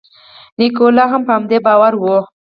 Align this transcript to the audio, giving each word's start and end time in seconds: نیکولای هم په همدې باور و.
نیکولای 0.59 1.07
هم 1.11 1.21
په 1.27 1.31
همدې 1.37 1.57
باور 1.65 1.93
و. 1.97 2.03